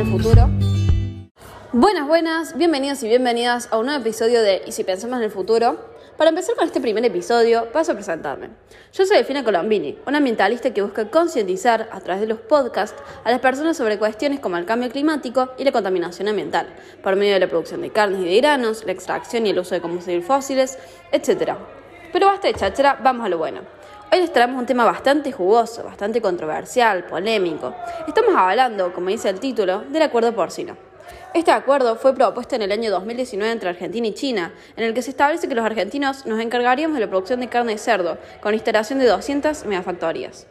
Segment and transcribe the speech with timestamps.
[0.00, 0.48] el futuro.
[1.72, 5.30] Buenas, buenas, bienvenidos y bienvenidas a un nuevo episodio de Y si pensamos en el
[5.30, 5.90] futuro.
[6.16, 8.48] Para empezar con este primer episodio, paso a presentarme.
[8.94, 13.30] Yo soy Delfina Colombini, una ambientalista que busca concientizar a través de los podcasts a
[13.30, 16.66] las personas sobre cuestiones como el cambio climático y la contaminación ambiental,
[17.02, 19.74] por medio de la producción de carnes y de granos, la extracción y el uso
[19.74, 20.78] de combustibles fósiles,
[21.12, 21.56] etc.
[22.10, 23.79] Pero basta de cháchara, vamos a lo bueno.
[24.12, 27.76] Hoy les traemos un tema bastante jugoso, bastante controversial, polémico.
[28.08, 30.76] Estamos hablando, como dice el título, del acuerdo porcino.
[31.32, 35.02] Este acuerdo fue propuesto en el año 2019 entre Argentina y China, en el que
[35.02, 38.52] se establece que los argentinos nos encargaríamos de la producción de carne de cerdo, con
[38.52, 40.48] instalación de 200 megafactorías.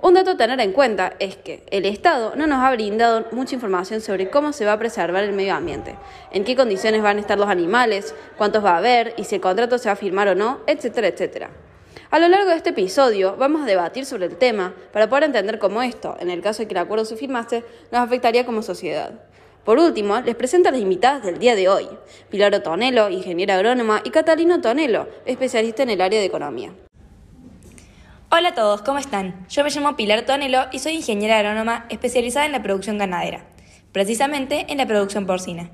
[0.00, 3.56] Un dato a tener en cuenta es que el Estado no nos ha brindado mucha
[3.56, 5.96] información sobre cómo se va a preservar el medio ambiente,
[6.30, 9.40] en qué condiciones van a estar los animales, cuántos va a haber y si el
[9.40, 11.50] contrato se va a firmar o no, etcétera, etcétera.
[12.10, 15.58] A lo largo de este episodio vamos a debatir sobre el tema para poder entender
[15.58, 19.12] cómo esto, en el caso de que el acuerdo se firmase, nos afectaría como sociedad.
[19.64, 21.88] Por último, les presento a las invitadas del día de hoy,
[22.30, 26.72] Pilar Otonelo, ingeniera agrónoma, y Catalino Tonelo, especialista en el área de economía.
[28.30, 29.46] Hola a todos, ¿cómo están?
[29.48, 33.44] Yo me llamo Pilar Tonelo y soy ingeniera agrónoma especializada en la producción ganadera,
[33.92, 35.70] precisamente en la producción porcina.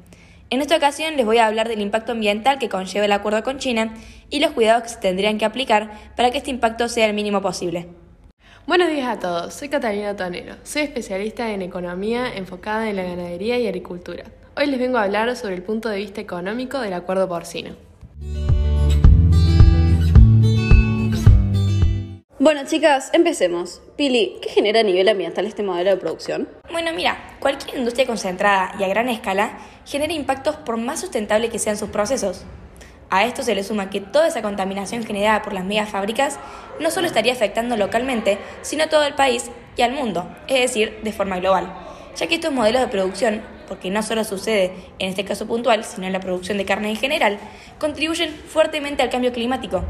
[0.50, 3.58] En esta ocasión les voy a hablar del impacto ambiental que conlleva el acuerdo con
[3.58, 3.92] China
[4.30, 7.42] y los cuidados que se tendrían que aplicar para que este impacto sea el mínimo
[7.42, 7.88] posible.
[8.66, 13.58] Buenos días a todos, soy Catalina Tonero, soy especialista en economía enfocada en la ganadería
[13.58, 14.24] y agricultura.
[14.56, 17.87] Hoy les vengo a hablar sobre el punto de vista económico del acuerdo porcino.
[22.40, 23.82] Bueno chicas, empecemos.
[23.96, 26.48] Pili, ¿qué genera a nivel ambiental este modelo de producción?
[26.70, 31.58] Bueno, mira, cualquier industria concentrada y a gran escala genera impactos por más sustentable que
[31.58, 32.44] sean sus procesos.
[33.10, 36.38] A esto se le suma que toda esa contaminación generada por las megafábricas
[36.78, 41.00] no solo estaría afectando localmente, sino a todo el país y al mundo, es decir,
[41.02, 41.74] de forma global,
[42.14, 46.06] ya que estos modelos de producción, porque no solo sucede en este caso puntual, sino
[46.06, 47.40] en la producción de carne en general,
[47.80, 49.82] contribuyen fuertemente al cambio climático.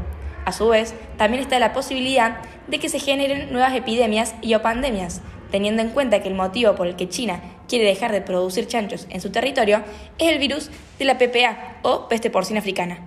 [0.49, 4.63] A su vez, también está la posibilidad de que se generen nuevas epidemias y o
[4.63, 5.21] pandemias,
[5.51, 9.05] teniendo en cuenta que el motivo por el que China quiere dejar de producir chanchos
[9.11, 9.83] en su territorio
[10.17, 12.97] es el virus de la PPA o peste porcina africana.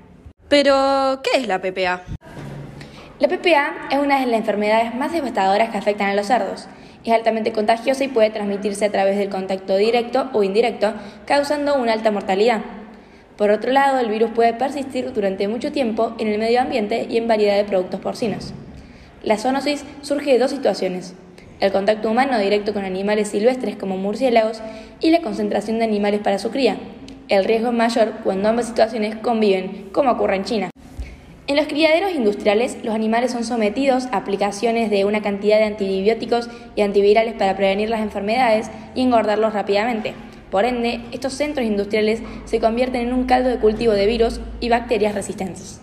[0.48, 2.02] Pero, ¿qué es la PPA?
[3.18, 6.68] La PPA es una de las enfermedades más devastadoras que afectan a los cerdos.
[7.04, 10.94] Es altamente contagiosa y puede transmitirse a través del contacto directo o indirecto,
[11.26, 12.60] causando una alta mortalidad.
[13.36, 17.16] Por otro lado, el virus puede persistir durante mucho tiempo en el medio ambiente y
[17.16, 18.52] en variedad de productos porcinos.
[19.22, 21.14] La zoonosis surge de dos situaciones
[21.62, 24.60] el contacto humano directo con animales silvestres como murciélagos
[24.98, 26.76] y la concentración de animales para su cría.
[27.28, 30.70] El riesgo es mayor cuando ambas situaciones conviven, como ocurre en China.
[31.46, 36.50] En los criaderos industriales, los animales son sometidos a aplicaciones de una cantidad de antibióticos
[36.74, 40.14] y antivirales para prevenir las enfermedades y engordarlos rápidamente.
[40.52, 44.68] Por ende, estos centros industriales se convierten en un caldo de cultivo de virus y
[44.68, 45.80] bacterias resistentes.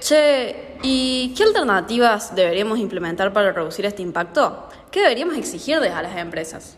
[0.00, 4.68] Che, ¿y qué alternativas deberíamos implementar para reducir este impacto?
[4.90, 6.76] ¿Qué deberíamos exigirles a las empresas?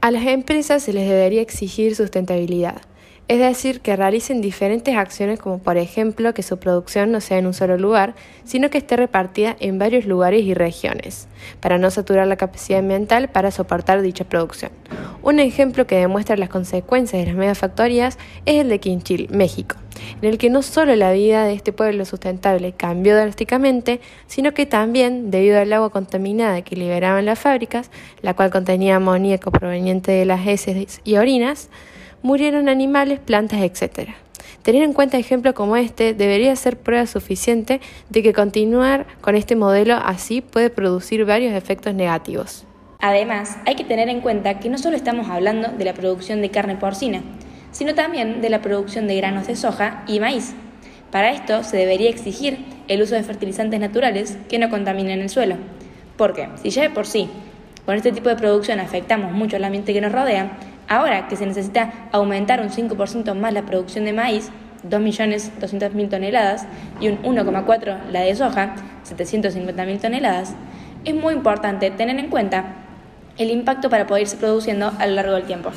[0.00, 2.82] A las empresas se les debería exigir sustentabilidad,
[3.28, 7.46] es decir, que realicen diferentes acciones como por ejemplo que su producción no sea en
[7.46, 8.14] un solo lugar,
[8.44, 11.26] sino que esté repartida en varios lugares y regiones,
[11.60, 14.70] para no saturar la capacidad ambiental para soportar dicha producción.
[15.22, 19.74] Un ejemplo que demuestra las consecuencias de las megafactorías es el de Quinchil, México,
[20.22, 24.66] en el que no solo la vida de este pueblo sustentable cambió drásticamente, sino que
[24.66, 27.90] también, debido al agua contaminada que liberaban las fábricas,
[28.22, 31.70] la cual contenía amoníaco proveniente de las heces y orinas,
[32.22, 34.10] murieron animales, plantas, etc.
[34.62, 39.54] Tener en cuenta ejemplos como este debería ser prueba suficiente de que continuar con este
[39.54, 42.64] modelo así puede producir varios efectos negativos.
[42.98, 46.50] Además, hay que tener en cuenta que no solo estamos hablando de la producción de
[46.50, 47.22] carne porcina,
[47.70, 50.54] sino también de la producción de granos de soja y maíz.
[51.10, 55.56] Para esto se debería exigir el uso de fertilizantes naturales que no contaminen el suelo.
[56.16, 57.28] Porque, si ya de por sí
[57.84, 60.58] con este tipo de producción afectamos mucho al ambiente que nos rodea,
[60.88, 64.50] ahora que se necesita aumentar un 5% más la producción de maíz,
[64.88, 66.66] 2.200.000 toneladas,
[67.00, 68.74] y un 1,4% la de soja,
[69.04, 70.54] 750.000 toneladas,
[71.04, 72.74] es muy importante tener en cuenta
[73.38, 75.70] el impacto para poder irse produciendo a lo largo del tiempo.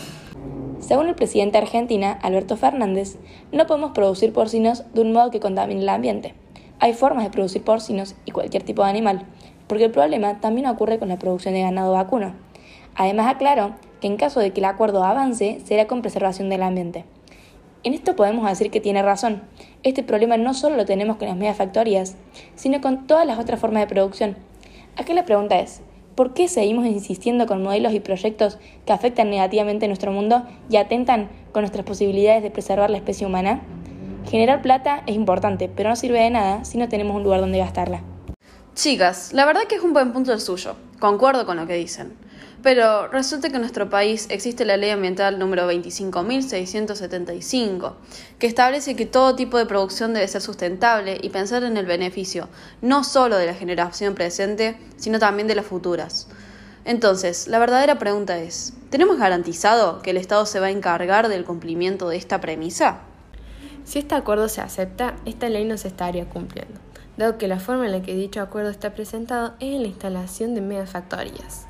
[0.80, 3.18] Según el presidente de Argentina, Alberto Fernández,
[3.52, 6.34] no podemos producir porcinos de un modo que contamine el ambiente.
[6.80, 9.26] Hay formas de producir porcinos y cualquier tipo de animal,
[9.68, 12.34] porque el problema también ocurre con la producción de ganado vacuno.
[12.96, 17.06] Además aclaró que en caso de que el acuerdo avance, será con preservación del ambiente.
[17.84, 19.42] En esto podemos decir que tiene razón.
[19.84, 22.16] Este problema no solo lo tenemos con las megafactorías,
[22.56, 24.36] sino con todas las otras formas de producción.
[24.98, 25.82] Aquí la pregunta es,
[26.16, 31.30] ¿por qué seguimos insistiendo con modelos y proyectos que afectan negativamente nuestro mundo y atentan
[31.54, 33.62] con nuestras posibilidades de preservar la especie humana?
[34.30, 37.60] Generar plata es importante, pero no sirve de nada si no tenemos un lugar donde
[37.60, 38.04] gastarla.
[38.76, 40.76] Chicas, la verdad que es un buen punto el suyo.
[41.00, 42.14] Concuerdo con lo que dicen.
[42.62, 47.94] Pero resulta que en nuestro país existe la ley ambiental número 25.675,
[48.38, 52.50] que establece que todo tipo de producción debe ser sustentable y pensar en el beneficio
[52.82, 56.28] no solo de la generación presente, sino también de las futuras.
[56.84, 61.46] Entonces, la verdadera pregunta es, ¿tenemos garantizado que el Estado se va a encargar del
[61.46, 63.04] cumplimiento de esta premisa?
[63.86, 66.78] Si este acuerdo se acepta, esta ley no se estaría cumpliendo,
[67.16, 70.56] dado que la forma en la que dicho acuerdo está presentado es en la instalación
[70.56, 71.69] de megafactorías.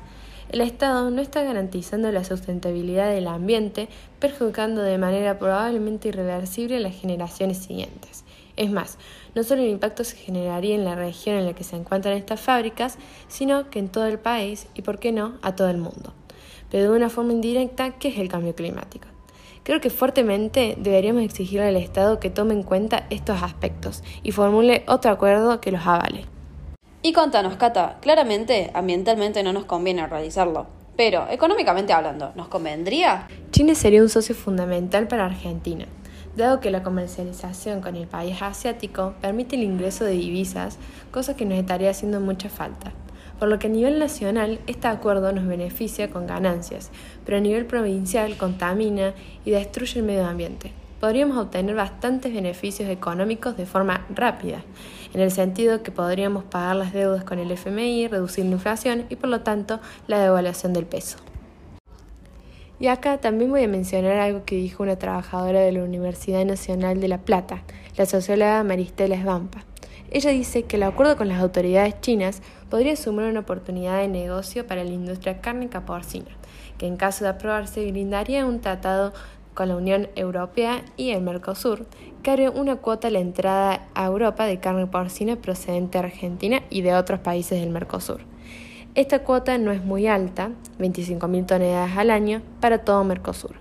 [0.50, 3.88] El Estado no está garantizando la sustentabilidad del ambiente,
[4.18, 8.24] perjudicando de manera probablemente irreversible a las generaciones siguientes.
[8.56, 8.98] Es más,
[9.36, 12.40] no solo el impacto se generaría en la región en la que se encuentran estas
[12.40, 12.98] fábricas,
[13.28, 16.14] sino que en todo el país y, por qué no, a todo el mundo.
[16.68, 19.06] Pero de una forma indirecta, ¿qué es el cambio climático?
[19.62, 24.82] Creo que fuertemente deberíamos exigir al Estado que tome en cuenta estos aspectos y formule
[24.88, 26.24] otro acuerdo que los avale.
[27.02, 30.66] Y contanos, Cata, claramente ambientalmente no nos conviene realizarlo,
[30.98, 33.26] pero económicamente hablando, ¿nos convendría?
[33.52, 35.86] China sería un socio fundamental para Argentina,
[36.36, 40.76] dado que la comercialización con el país asiático permite el ingreso de divisas,
[41.10, 42.92] cosa que nos estaría haciendo mucha falta.
[43.38, 46.90] Por lo que a nivel nacional este acuerdo nos beneficia con ganancias,
[47.24, 49.14] pero a nivel provincial contamina
[49.46, 54.62] y destruye el medio ambiente podríamos obtener bastantes beneficios económicos de forma rápida,
[55.14, 59.16] en el sentido que podríamos pagar las deudas con el FMI, reducir la inflación y
[59.16, 61.16] por lo tanto la devaluación del peso.
[62.78, 67.00] Y acá también voy a mencionar algo que dijo una trabajadora de la Universidad Nacional
[67.00, 67.62] de La Plata,
[67.96, 69.64] la socióloga Maristela Esbampa.
[70.10, 74.66] Ella dice que el acuerdo con las autoridades chinas podría sumar una oportunidad de negocio
[74.66, 76.30] para la industria cárnica porcina,
[76.78, 79.12] que en caso de aprobarse brindaría un tratado
[79.60, 81.84] con la Unión Europea y el Mercosur,
[82.22, 86.80] que una cuota a la entrada a Europa de carne porcina procedente de Argentina y
[86.80, 88.22] de otros países del Mercosur.
[88.94, 90.48] Esta cuota no es muy alta,
[90.78, 93.56] 25.000 toneladas al año, para todo Mercosur,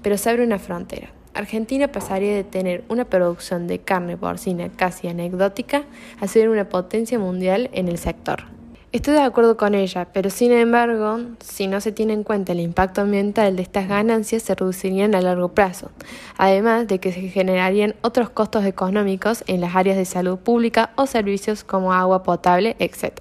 [0.00, 1.10] pero se abre una frontera.
[1.34, 5.82] Argentina pasaría de tener una producción de carne porcina casi anecdótica
[6.18, 8.44] a ser una potencia mundial en el sector.
[8.92, 12.60] Estoy de acuerdo con ella, pero sin embargo, si no se tiene en cuenta el
[12.60, 15.90] impacto ambiental de estas ganancias, se reducirían a largo plazo,
[16.36, 21.06] además de que se generarían otros costos económicos en las áreas de salud pública o
[21.06, 23.14] servicios como agua potable, etc.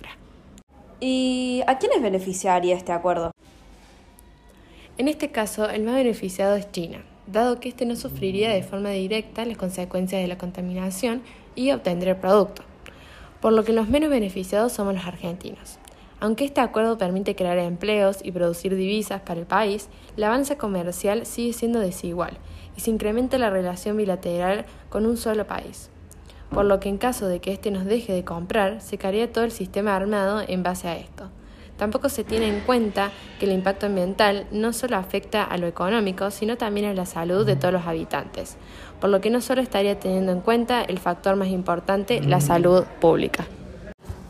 [1.00, 3.31] ¿Y a quiénes beneficiaría este acuerdo?
[4.97, 8.89] En este caso, el más beneficiado es China, dado que éste no sufriría de forma
[8.89, 11.21] directa las consecuencias de la contaminación
[11.56, 12.63] y obtendría el producto
[13.42, 15.80] por lo que los menos beneficiados somos los argentinos.
[16.20, 21.26] Aunque este acuerdo permite crear empleos y producir divisas para el país, la avanza comercial
[21.26, 22.38] sigue siendo desigual
[22.78, 25.90] y se incrementa la relación bilateral con un solo país.
[26.52, 29.46] Por lo que en caso de que éste nos deje de comprar, se caería todo
[29.46, 31.32] el sistema armado en base a esto.
[31.81, 36.30] Tampoco se tiene en cuenta que el impacto ambiental no solo afecta a lo económico,
[36.30, 38.56] sino también a la salud de todos los habitantes,
[39.00, 42.83] por lo que no solo estaría teniendo en cuenta el factor más importante, la salud
[43.00, 43.48] pública.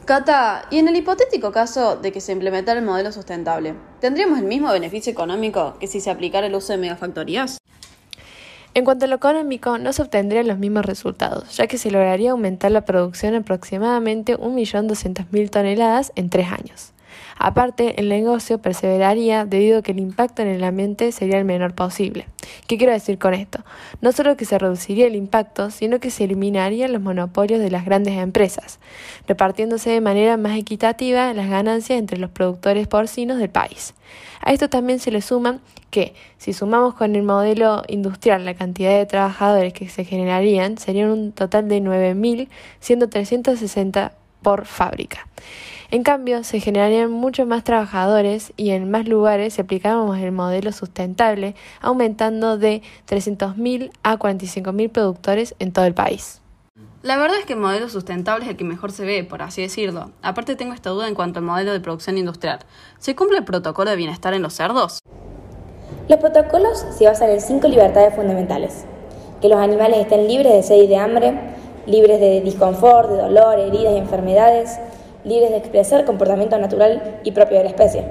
[0.05, 4.45] Cata, y en el hipotético caso de que se implementara el modelo sustentable, ¿tendríamos el
[4.45, 7.57] mismo beneficio económico que si se aplicara el uso de megafactorías?
[8.73, 12.31] En cuanto a lo económico, no se obtendrían los mismos resultados, ya que se lograría
[12.31, 16.93] aumentar la producción aproximadamente 1.200.000 toneladas en tres años.
[17.37, 21.73] Aparte, el negocio perseveraría debido a que el impacto en el ambiente sería el menor
[21.73, 22.27] posible.
[22.67, 23.63] ¿Qué quiero decir con esto?
[24.01, 27.85] No solo que se reduciría el impacto, sino que se eliminarían los monopolios de las
[27.85, 28.79] grandes empresas,
[29.27, 33.93] repartiéndose de manera más equitativa las ganancias entre los productores porcinos del país.
[34.41, 35.61] A esto también se le suman
[35.91, 41.09] que, si sumamos con el modelo industrial la cantidad de trabajadores que se generarían, serían
[41.09, 42.47] un total de 9.000,
[42.79, 45.27] siendo 360 por fábrica.
[45.93, 50.71] En cambio, se generarían muchos más trabajadores y en más lugares si aplicábamos el modelo
[50.71, 56.39] sustentable, aumentando de 300.000 a 45.000 productores en todo el país.
[57.03, 59.63] La verdad es que el modelo sustentable es el que mejor se ve, por así
[59.63, 60.11] decirlo.
[60.21, 62.59] Aparte tengo esta duda en cuanto al modelo de producción industrial.
[62.97, 64.99] ¿Se cumple el protocolo de bienestar en los cerdos?
[66.07, 68.85] Los protocolos se basan en cinco libertades fundamentales.
[69.41, 71.37] Que los animales estén libres de sed y de hambre,
[71.85, 74.79] libres de disconfort, de dolor, heridas y enfermedades,
[75.23, 78.05] libres de expresar comportamiento natural y propio de la especie.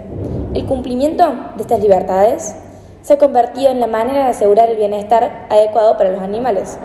[0.55, 1.25] El cumplimiento
[1.57, 2.57] de estas libertades
[3.03, 6.79] se ha convertido en la manera de asegurar el bienestar adecuado para los animales.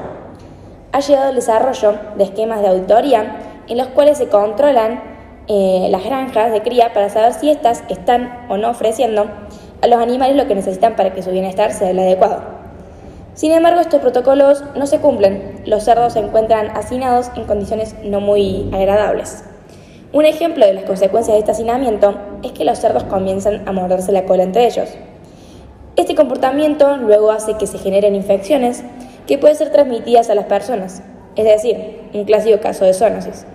[0.91, 5.01] Ha llegado el desarrollo de esquemas de auditoría en los cuales se controlan
[5.48, 9.25] eh, las granjas de cría para saber si éstas están o no ofreciendo
[9.82, 12.41] a los animales lo que necesitan para que su bienestar sea el adecuado.
[13.34, 15.62] Sin embargo, estos protocolos no se cumplen.
[15.65, 19.44] Los cerdos se encuentran hacinados en condiciones no muy agradables.
[20.15, 24.13] Un ejemplo de las consecuencias de este hacinamiento es que los cerdos comienzan a morderse
[24.13, 24.88] la cola entre ellos.
[25.98, 28.81] Este comportamiento luego hace que se generen infecciones
[29.27, 31.03] que pueden ser transmitidas a las personas,
[31.36, 33.45] es decir, un clásico caso de zoonosis.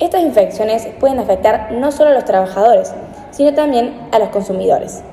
[0.00, 2.92] Estas infecciones pueden afectar no solo a los trabajadores,
[3.30, 5.04] sino también a los consumidores,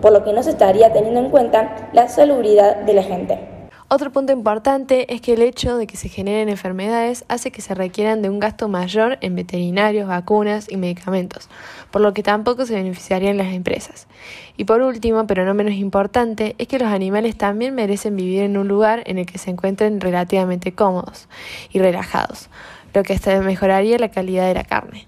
[0.00, 3.55] por lo que no se estaría teniendo en cuenta la salubridad de la gente.
[3.88, 7.72] Otro punto importante es que el hecho de que se generen enfermedades hace que se
[7.72, 11.48] requieran de un gasto mayor en veterinarios, vacunas y medicamentos,
[11.92, 14.08] por lo que tampoco se beneficiarían las empresas.
[14.56, 18.56] Y por último, pero no menos importante, es que los animales también merecen vivir en
[18.56, 21.28] un lugar en el que se encuentren relativamente cómodos
[21.70, 22.48] y relajados,
[22.92, 25.06] lo que hasta mejoraría la calidad de la carne.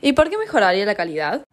[0.00, 1.44] ¿Y por qué mejoraría la calidad?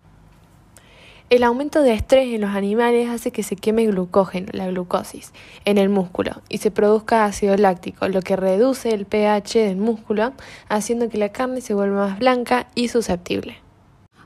[1.31, 5.33] El aumento de estrés en los animales hace que se queme glucógeno, la glucosis,
[5.65, 10.33] en el músculo y se produzca ácido láctico, lo que reduce el pH del músculo,
[10.69, 13.57] haciendo que la carne se vuelva más blanca y susceptible.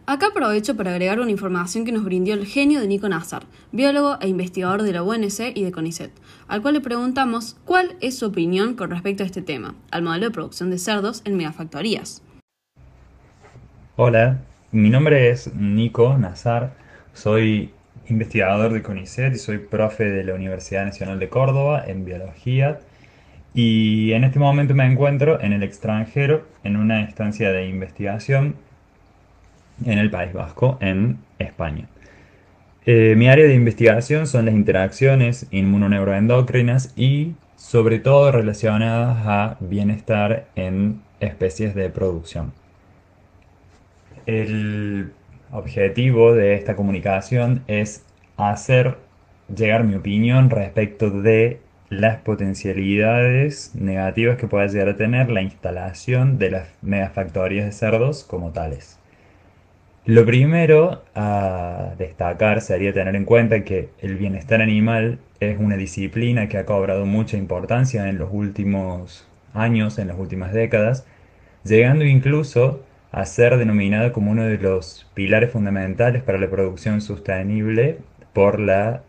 [0.08, 4.18] Acá aprovecho para agregar una información que nos brindó el genio de Nico Nazar, biólogo
[4.20, 6.12] e investigador de la UNC y de CONICET,
[6.50, 10.26] al cual le preguntamos cuál es su opinión con respecto a este tema, al modelo
[10.26, 12.24] de producción de cerdos en megafactorías.
[13.96, 14.42] Hola,
[14.72, 17.72] mi nombre es Nico Nazar, soy
[18.08, 22.80] investigador de CONICET y soy profe de la Universidad Nacional de Córdoba en biología
[23.54, 28.56] y en este momento me encuentro en el extranjero en una estancia de investigación
[29.86, 31.88] en el País Vasco, en España.
[32.86, 40.48] Eh, mi área de investigación son las interacciones inmunoneuroendocrinas y sobre todo relacionadas a bienestar
[40.56, 42.54] en especies de producción.
[44.26, 45.12] El
[45.52, 48.06] objetivo de esta comunicación es
[48.38, 48.98] hacer
[49.54, 56.38] llegar mi opinión respecto de las potencialidades negativas que puede llegar a tener la instalación
[56.38, 59.00] de las megafactorías de cerdos como tales.
[60.06, 66.48] Lo primero a destacar sería tener en cuenta que el bienestar animal es una disciplina
[66.48, 71.06] que ha cobrado mucha importancia en los últimos años, en las últimas décadas,
[71.64, 77.98] llegando incluso a ser denominada como uno de los pilares fundamentales para la producción sostenible
[78.34, 79.02] por, la,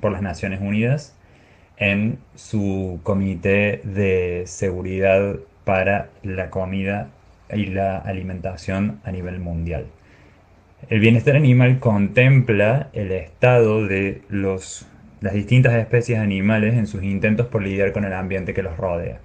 [0.00, 1.16] por las Naciones Unidas
[1.76, 7.08] en su Comité de Seguridad para la Comida
[7.52, 9.86] y la Alimentación a nivel mundial.
[10.88, 14.86] El bienestar animal contempla el estado de los,
[15.20, 19.18] las distintas especies animales en sus intentos por lidiar con el ambiente que los rodea.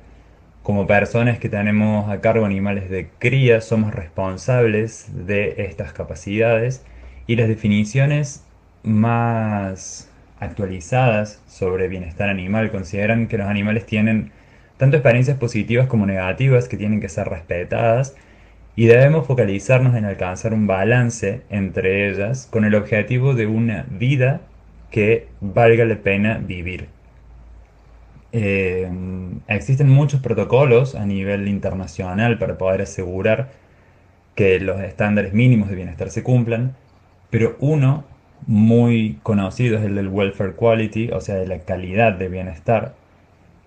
[0.67, 6.83] Como personas que tenemos a cargo animales de cría, somos responsables de estas capacidades
[7.25, 8.43] y las definiciones
[8.83, 14.33] más actualizadas sobre bienestar animal consideran que los animales tienen
[14.75, 18.17] tanto experiencias positivas como negativas que tienen que ser respetadas
[18.75, 24.41] y debemos focalizarnos en alcanzar un balance entre ellas con el objetivo de una vida
[24.91, 26.96] que valga la pena vivir.
[28.39, 28.87] Eh,
[29.47, 33.49] existen muchos protocolos a nivel internacional para poder asegurar
[34.35, 36.75] que los estándares mínimos de bienestar se cumplan,
[37.31, 38.05] pero uno
[38.45, 42.93] muy conocido es el del welfare quality, o sea, de la calidad de bienestar,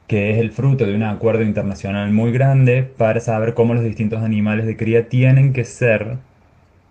[0.06, 4.22] que es el fruto de un acuerdo internacional muy grande para saber cómo los distintos
[4.22, 6.18] animales de cría tienen que ser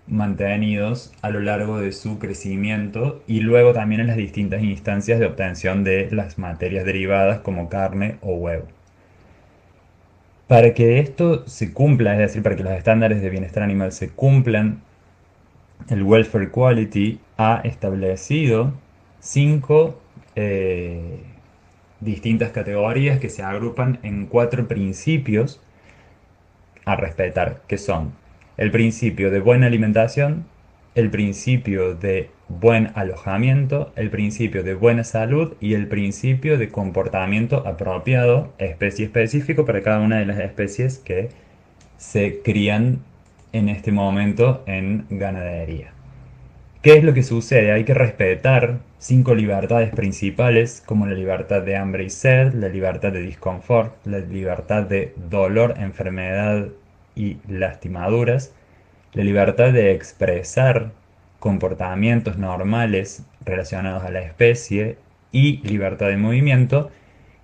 [0.09, 5.25] mantenidos a lo largo de su crecimiento y luego también en las distintas instancias de
[5.25, 8.65] obtención de las materias derivadas como carne o huevo.
[10.47, 14.09] Para que esto se cumpla, es decir, para que los estándares de bienestar animal se
[14.09, 14.81] cumplan,
[15.89, 18.73] el Welfare Quality ha establecido
[19.19, 20.01] cinco
[20.35, 21.19] eh,
[21.99, 25.61] distintas categorías que se agrupan en cuatro principios
[26.85, 28.13] a respetar, que son
[28.59, 30.45] el principio de buena alimentación,
[30.93, 37.65] el principio de buen alojamiento, el principio de buena salud y el principio de comportamiento
[37.65, 41.29] apropiado, especie específico para cada una de las especies que
[41.95, 42.99] se crían
[43.53, 45.93] en este momento en ganadería.
[46.81, 47.71] ¿Qué es lo que sucede?
[47.71, 53.13] Hay que respetar cinco libertades principales como la libertad de hambre y sed, la libertad
[53.13, 56.67] de disconfort, la libertad de dolor, enfermedad
[57.15, 58.53] y lastimaduras,
[59.13, 60.91] la libertad de expresar
[61.39, 64.97] comportamientos normales relacionados a la especie
[65.31, 66.91] y libertad de movimiento.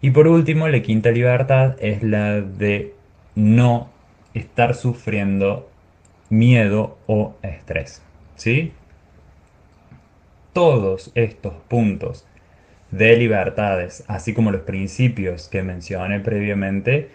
[0.01, 2.93] Y por último, la quinta libertad es la de
[3.35, 3.89] no
[4.33, 5.69] estar sufriendo
[6.29, 8.01] miedo o estrés.
[8.35, 8.73] ¿Sí?
[10.53, 12.27] Todos estos puntos
[12.91, 17.09] de libertades, así como los principios que mencioné previamente,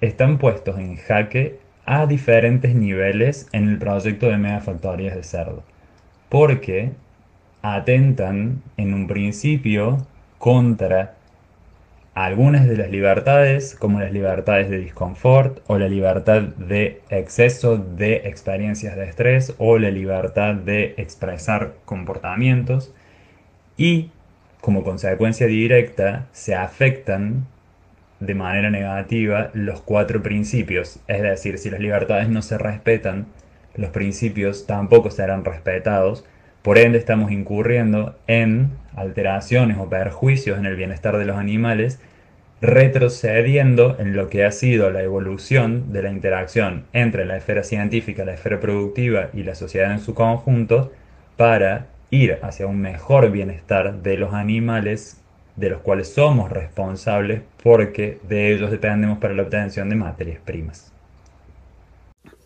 [0.00, 5.62] están puestos en jaque a diferentes niveles en el proyecto de megafactorías de cerdo,
[6.28, 6.92] porque
[7.62, 10.06] atentan en un principio
[10.38, 11.14] contra
[12.14, 18.16] algunas de las libertades, como las libertades de disconfort o la libertad de exceso de
[18.24, 22.92] experiencias de estrés o la libertad de expresar comportamientos
[23.76, 24.10] y
[24.60, 27.46] como consecuencia directa se afectan
[28.26, 31.00] de manera negativa los cuatro principios.
[31.08, 33.26] Es decir, si las libertades no se respetan,
[33.74, 36.24] los principios tampoco serán respetados.
[36.62, 42.00] Por ende, estamos incurriendo en alteraciones o perjuicios en el bienestar de los animales,
[42.60, 48.24] retrocediendo en lo que ha sido la evolución de la interacción entre la esfera científica,
[48.24, 50.92] la esfera productiva y la sociedad en su conjunto
[51.36, 55.21] para ir hacia un mejor bienestar de los animales
[55.56, 60.92] de los cuales somos responsables porque de ellos dependemos para la obtención de materias primas.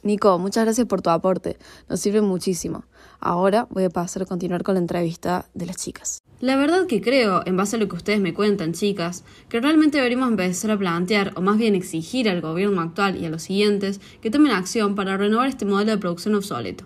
[0.02, 1.56] Nico, muchas gracias por tu aporte,
[1.88, 2.84] nos sirve muchísimo.
[3.18, 6.20] Ahora voy a pasar a continuar con la entrevista de las chicas.
[6.38, 9.96] La verdad que creo, en base a lo que ustedes me cuentan, chicas, que realmente
[9.96, 14.00] deberíamos empezar a plantear, o más bien exigir al gobierno actual y a los siguientes,
[14.20, 16.84] que tomen acción para renovar este modelo de producción obsoleto.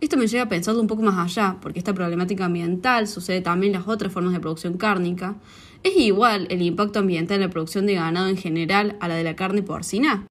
[0.00, 3.74] Esto me lleva a pensarlo un poco más allá, porque esta problemática ambiental sucede también
[3.74, 5.34] en las otras formas de producción cárnica.
[5.82, 9.24] ¿Es igual el impacto ambiental en la producción de ganado en general a la de
[9.24, 10.26] la carne porcina?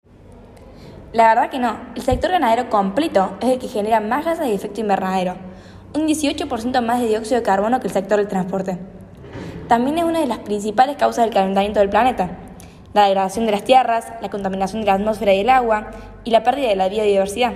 [1.13, 1.77] La verdad que no.
[1.93, 5.35] El sector ganadero completo es el que genera más gases de efecto invernadero,
[5.93, 8.79] un 18% más de dióxido de carbono que el sector del transporte.
[9.67, 12.39] También es una de las principales causas del calentamiento del planeta.
[12.95, 15.91] La degradación de las tierras, la contaminación de la atmósfera y el agua
[16.23, 17.53] y la pérdida de la biodiversidad.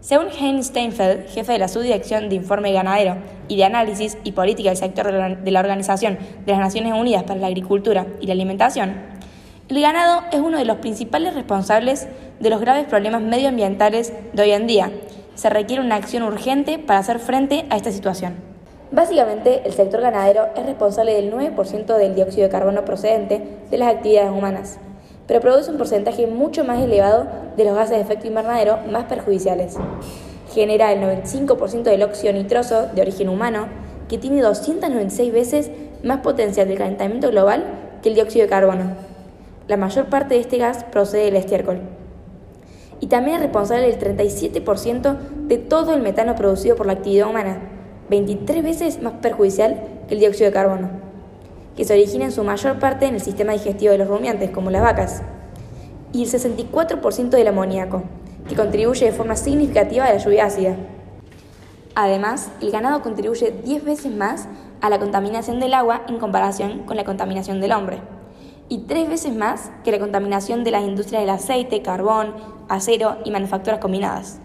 [0.00, 3.16] Según Heinz Steinfeld, jefe de la Subdirección de Informe Ganadero
[3.48, 7.38] y de Análisis y Política del sector de la Organización de las Naciones Unidas para
[7.38, 8.94] la Agricultura y la Alimentación,
[9.68, 12.08] el ganado es uno de los principales responsables
[12.40, 14.90] de los graves problemas medioambientales de hoy en día.
[15.34, 18.36] Se requiere una acción urgente para hacer frente a esta situación.
[18.90, 23.94] Básicamente, el sector ganadero es responsable del 9% del dióxido de carbono procedente de las
[23.94, 24.80] actividades humanas
[25.30, 29.76] pero produce un porcentaje mucho más elevado de los gases de efecto invernadero más perjudiciales.
[30.52, 33.68] Genera el 95% del óxido nitroso de origen humano,
[34.08, 35.70] que tiene 296 veces
[36.02, 37.64] más potencial de calentamiento global
[38.02, 38.96] que el dióxido de carbono.
[39.68, 41.78] La mayor parte de este gas procede del estiércol.
[42.98, 45.16] Y también es responsable del 37%
[45.46, 47.60] de todo el metano producido por la actividad humana,
[48.08, 51.09] 23 veces más perjudicial que el dióxido de carbono
[51.76, 54.70] que se origina en su mayor parte en el sistema digestivo de los rumiantes, como
[54.70, 55.22] las vacas,
[56.12, 58.02] y el 64% del amoníaco,
[58.48, 60.76] que contribuye de forma significativa a la lluvia ácida.
[61.94, 64.48] Además, el ganado contribuye 10 veces más
[64.80, 67.98] a la contaminación del agua en comparación con la contaminación del hombre,
[68.68, 72.34] y 3 veces más que la contaminación de las industrias del aceite, carbón,
[72.68, 74.40] acero y manufacturas combinadas.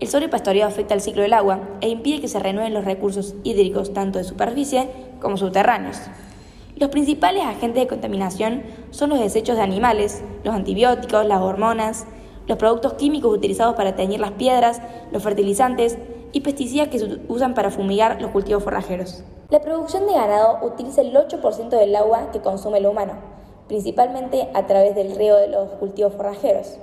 [0.00, 3.94] El sobrepastoreo afecta al ciclo del agua e impide que se renueven los recursos hídricos
[3.94, 4.88] tanto de superficie
[5.20, 6.00] como subterráneos.
[6.82, 12.06] Los principales agentes de contaminación son los desechos de animales, los antibióticos, las hormonas,
[12.48, 15.96] los productos químicos utilizados para teñir las piedras, los fertilizantes
[16.32, 19.22] y pesticidas que se usan para fumigar los cultivos forrajeros.
[19.50, 23.12] La producción de ganado utiliza el 8% del agua que consume el humano,
[23.68, 26.78] principalmente a través del río de los cultivos forrajeros.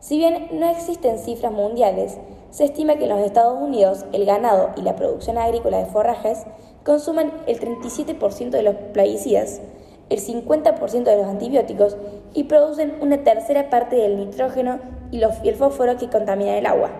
[0.00, 2.18] Si bien no existen cifras mundiales,
[2.50, 6.44] se estima que en los Estados Unidos el ganado y la producción agrícola de forrajes
[6.84, 9.60] consumen el 37% de los plaguicidas,
[10.08, 11.96] el 50% de los antibióticos
[12.32, 14.78] y producen una tercera parte del nitrógeno
[15.10, 16.90] y, el fósforo que contaminan el agua.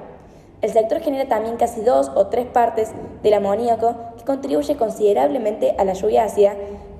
[0.60, 2.90] El sector genera también casi dos o tres partes
[3.22, 6.54] del amoníaco que contribuye considerablemente a la lluvia ácida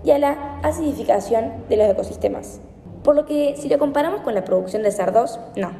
[0.04, 2.60] y a la acidificación de los ecosistemas.
[3.02, 5.72] Por lo que si lo comparamos con la producción de cerdos, no,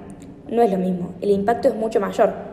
[0.49, 2.48] no es lo mismo, el impacto es mucho mayor.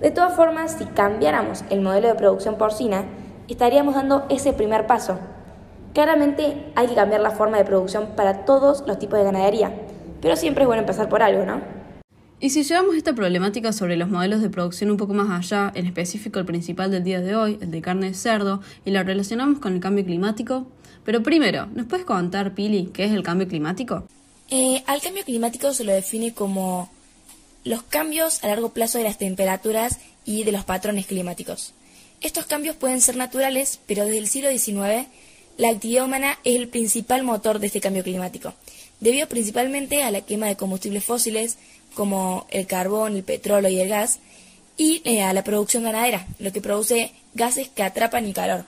[0.00, 3.04] De todas formas, si cambiáramos el modelo de producción porcina,
[3.48, 5.18] estaríamos dando ese primer paso.
[5.92, 9.72] Claramente hay que cambiar la forma de producción para todos los tipos de ganadería,
[10.22, 11.60] pero siempre es bueno empezar por algo, ¿no?
[12.40, 15.86] Y si llevamos esta problemática sobre los modelos de producción un poco más allá, en
[15.86, 19.58] específico el principal del día de hoy, el de carne de cerdo, y la relacionamos
[19.58, 20.68] con el cambio climático,
[21.04, 24.04] pero primero, ¿nos puedes contar, Pili, qué es el cambio climático?
[24.50, 26.88] Eh, al cambio climático se lo define como
[27.64, 31.74] los cambios a largo plazo de las temperaturas y de los patrones climáticos.
[32.20, 35.08] Estos cambios pueden ser naturales, pero desde el siglo XIX
[35.58, 38.54] la actividad humana es el principal motor de este cambio climático,
[39.00, 41.58] debido principalmente a la quema de combustibles fósiles
[41.94, 44.20] como el carbón, el petróleo y el gas,
[44.76, 48.66] y eh, a la producción ganadera, lo que produce gases que atrapan el calor.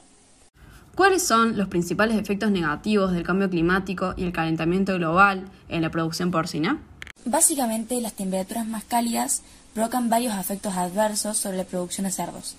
[0.96, 5.90] ¿Cuáles son los principales efectos negativos del cambio climático y el calentamiento global en la
[5.90, 6.82] producción porcina?
[7.24, 9.42] Básicamente, las temperaturas más cálidas
[9.74, 12.56] provocan varios efectos adversos sobre la producción de cerdos,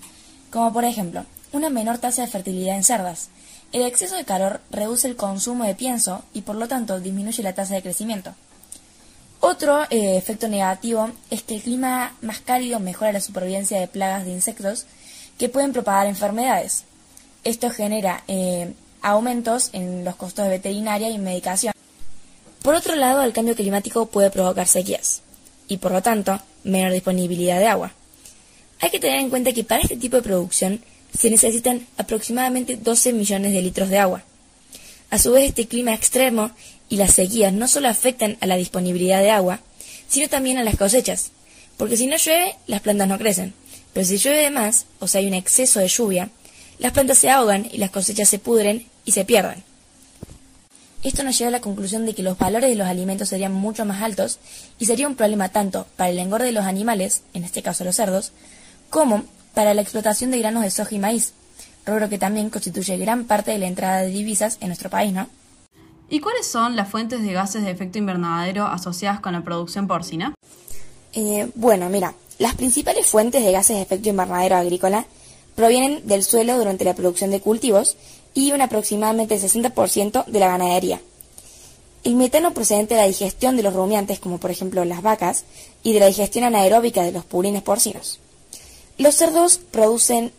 [0.50, 3.28] como por ejemplo, una menor tasa de fertilidad en cerdas.
[3.72, 7.54] El exceso de calor reduce el consumo de pienso y por lo tanto disminuye la
[7.54, 8.34] tasa de crecimiento.
[9.40, 14.24] Otro eh, efecto negativo es que el clima más cálido mejora la supervivencia de plagas
[14.24, 14.86] de insectos
[15.36, 16.84] que pueden propagar enfermedades.
[17.42, 21.72] Esto genera eh, aumentos en los costos de veterinaria y medicación.
[22.62, 25.22] Por otro lado, el cambio climático puede provocar sequías
[25.66, 27.92] y, por lo tanto, menor disponibilidad de agua.
[28.80, 30.80] Hay que tener en cuenta que para este tipo de producción
[31.16, 34.24] se necesitan aproximadamente 12 millones de litros de agua.
[35.10, 36.52] A su vez, este clima extremo
[36.88, 39.60] y las sequías no solo afectan a la disponibilidad de agua,
[40.08, 41.32] sino también a las cosechas,
[41.76, 43.54] porque si no llueve, las plantas no crecen,
[43.92, 46.30] pero si llueve más, o sea, hay un exceso de lluvia,
[46.78, 49.64] las plantas se ahogan y las cosechas se pudren y se pierden.
[51.02, 53.84] Esto nos lleva a la conclusión de que los valores de los alimentos serían mucho
[53.84, 54.38] más altos
[54.78, 57.96] y sería un problema tanto para el engorde de los animales, en este caso los
[57.96, 58.32] cerdos,
[58.88, 61.34] como para la explotación de granos de soja y maíz,
[61.84, 65.28] rubro que también constituye gran parte de la entrada de divisas en nuestro país, ¿no?
[66.08, 70.34] ¿Y cuáles son las fuentes de gases de efecto invernadero asociadas con la producción porcina?
[71.14, 75.06] Eh, bueno, mira, las principales fuentes de gases de efecto invernadero agrícola
[75.56, 77.96] provienen del suelo durante la producción de cultivos
[78.34, 81.00] y un aproximadamente 60% de la ganadería.
[82.04, 85.44] El metano procedente de la digestión de los rumiantes, como por ejemplo las vacas,
[85.82, 88.18] y de la digestión anaeróbica de los purines porcinos.
[88.98, 90.32] Los cerdos producen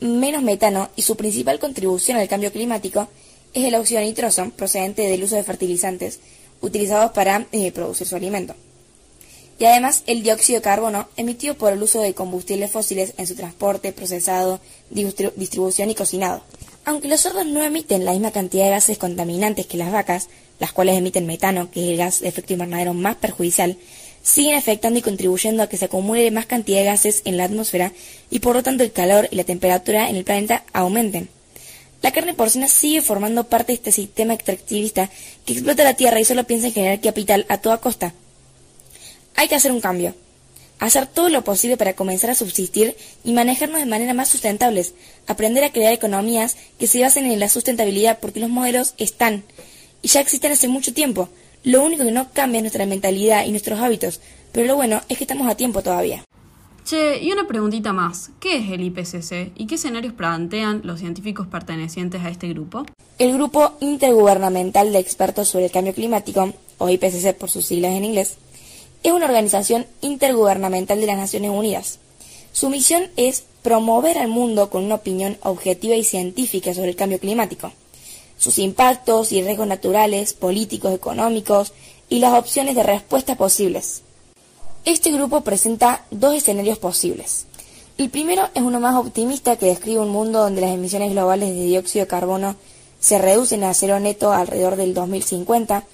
[0.00, 3.08] menos metano y su principal contribución al cambio climático
[3.52, 6.20] es el óxido nitroso procedente del uso de fertilizantes
[6.60, 8.54] utilizados para eh, producir su alimento.
[9.58, 13.34] Y además el dióxido de carbono emitido por el uso de combustibles fósiles en su
[13.34, 16.42] transporte, procesado, distribución y cocinado.
[16.84, 20.72] Aunque los cerdos no emiten la misma cantidad de gases contaminantes que las vacas, las
[20.72, 23.76] cuales emiten metano, que es el gas de efecto invernadero más perjudicial,
[24.22, 27.92] siguen afectando y contribuyendo a que se acumule más cantidad de gases en la atmósfera
[28.30, 31.28] y por lo tanto el calor y la temperatura en el planeta aumenten.
[32.02, 35.10] La carne porcina sigue formando parte de este sistema extractivista
[35.44, 38.14] que explota la tierra y solo piensa en generar capital a toda costa.
[39.36, 40.14] Hay que hacer un cambio
[40.80, 44.94] hacer todo lo posible para comenzar a subsistir y manejarnos de manera más sustentables,
[45.26, 49.44] aprender a crear economías que se basen en la sustentabilidad porque los modelos están
[50.02, 51.28] y ya existen hace mucho tiempo.
[51.62, 54.20] Lo único que no cambia es nuestra mentalidad y nuestros hábitos,
[54.52, 56.24] pero lo bueno es que estamos a tiempo todavía.
[56.84, 58.30] Che, y una preguntita más.
[58.40, 62.86] ¿Qué es el IPCC y qué escenarios plantean los científicos pertenecientes a este grupo?
[63.18, 68.06] El Grupo Intergubernamental de Expertos sobre el Cambio Climático, o IPCC por sus siglas en
[68.06, 68.38] inglés,
[69.02, 71.98] es una organización intergubernamental de las Naciones Unidas.
[72.52, 77.18] Su misión es promover al mundo con una opinión objetiva y científica sobre el cambio
[77.18, 77.72] climático,
[78.38, 81.72] sus impactos y riesgos naturales, políticos, económicos
[82.08, 84.02] y las opciones de respuesta posibles.
[84.84, 87.46] Este grupo presenta dos escenarios posibles.
[87.98, 91.64] El primero es uno más optimista que describe un mundo donde las emisiones globales de
[91.64, 92.56] dióxido de carbono
[92.98, 95.84] se reducen a cero neto alrededor del 2050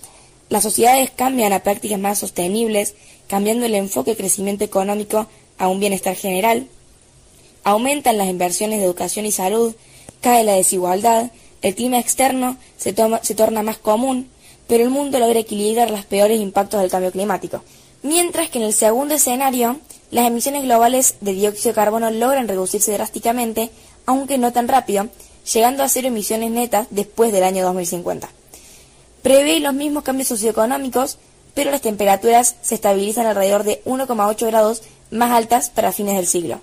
[0.49, 2.95] las sociedades cambian a prácticas más sostenibles,
[3.27, 5.27] cambiando el enfoque de crecimiento económico
[5.59, 6.69] a un bienestar general.
[7.65, 9.75] Aumentan las inversiones de educación y salud,
[10.21, 11.33] cae la desigualdad,
[11.63, 14.31] el clima externo se, torna más común,
[14.69, 17.63] pero el mundo logra equilibrar los peores impactos del cambio climático.
[18.03, 19.81] Mientras que en el segundo escenario,
[20.13, 23.71] las emisiones globales de dióxido de carbono logran reducirse drásticamente,
[24.05, 25.09] aunque no tan rápido,
[25.53, 28.29] llegando a cero emisiones netas después del año 2050
[29.27, 31.19] prevé los mismos cambios socioeconómicos,
[31.53, 36.61] pero las temperaturas se estabilizan alrededor de 1,8 grados más altas para fines del siglo.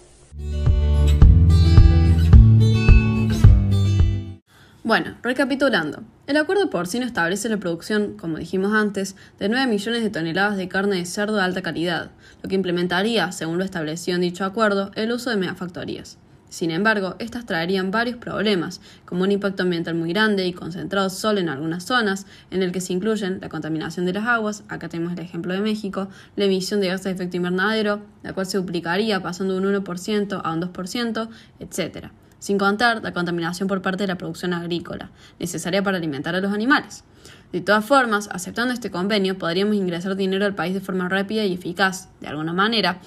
[4.81, 10.09] Bueno, recapitulando, el acuerdo porcino establece la producción, como dijimos antes, de 9 millones de
[10.09, 14.21] toneladas de carne de cerdo de alta calidad, lo que implementaría, según lo establecido en
[14.21, 16.17] dicho acuerdo, el uso de megafactorías.
[16.53, 21.39] Sin embargo, estas traerían varios problemas, como un impacto ambiental muy grande y concentrado solo
[21.39, 25.13] en algunas zonas, en el que se incluyen la contaminación de las aguas, acá tenemos
[25.13, 29.19] el ejemplo de México, la emisión de gases de efecto invernadero, la cual se duplicaría
[29.19, 32.09] pasando de un 1% a un 2%, etc.
[32.37, 36.53] Sin contar la contaminación por parte de la producción agrícola, necesaria para alimentar a los
[36.53, 37.03] animales.
[37.51, 41.53] De todas formas, aceptando este convenio, podríamos ingresar dinero al país de forma rápida y
[41.53, 42.99] eficaz, de alguna manera,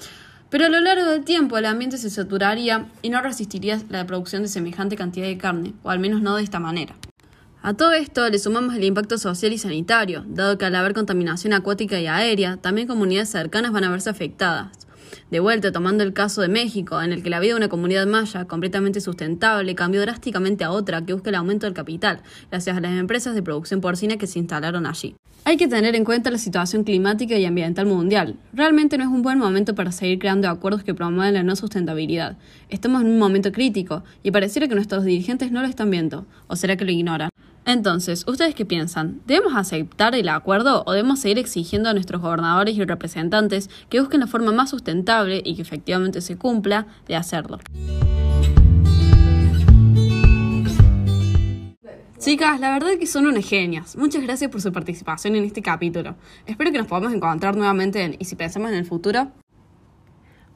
[0.49, 4.43] pero a lo largo del tiempo el ambiente se saturaría y no resistiría la producción
[4.43, 6.95] de semejante cantidad de carne, o al menos no de esta manera.
[7.61, 11.53] A todo esto le sumamos el impacto social y sanitario, dado que al haber contaminación
[11.53, 14.86] acuática y aérea, también comunidades cercanas van a verse afectadas.
[15.31, 18.07] De vuelta, tomando el caso de México, en el que la vida de una comunidad
[18.07, 22.79] maya completamente sustentable cambió drásticamente a otra que busca el aumento del capital, gracias a
[22.79, 25.15] las empresas de producción porcina que se instalaron allí.
[25.43, 28.35] Hay que tener en cuenta la situación climática y ambiental mundial.
[28.51, 32.37] Realmente no es un buen momento para seguir creando acuerdos que promuevan la no sustentabilidad.
[32.69, 36.57] Estamos en un momento crítico y pareciera que nuestros dirigentes no lo están viendo, o
[36.57, 37.29] será que lo ignoran.
[37.67, 39.19] Entonces, ¿ustedes qué piensan?
[39.27, 44.21] ¿Debemos aceptar el acuerdo o debemos seguir exigiendo a nuestros gobernadores y representantes que busquen
[44.21, 47.59] la forma más sustentable y que efectivamente se cumpla de hacerlo?
[52.17, 53.97] Chicas, la verdad que son unas genias.
[53.97, 56.15] Muchas gracias por su participación en este capítulo.
[56.45, 59.33] Espero que nos podamos encontrar nuevamente en Y si pensamos en el futuro.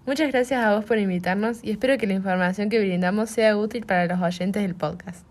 [0.06, 3.86] Muchas gracias a vos por invitarnos y espero que la información que brindamos sea útil
[3.86, 5.31] para los oyentes del podcast.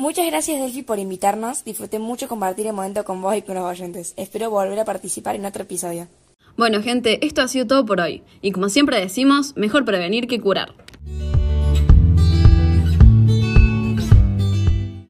[0.00, 1.62] Muchas gracias Delphi por invitarnos.
[1.62, 4.14] Disfruté mucho compartir el momento con vos y con los oyentes.
[4.16, 6.08] Espero volver a participar en otro episodio.
[6.56, 8.22] Bueno, gente, esto ha sido todo por hoy.
[8.40, 10.72] Y como siempre decimos, mejor prevenir que curar.